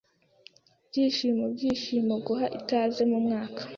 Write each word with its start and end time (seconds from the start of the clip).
Byishimo 0.87 1.43
byishimo 1.53 2.15
guha 2.25 2.45
ikaze 2.59 3.01
mumwaka 3.11 3.61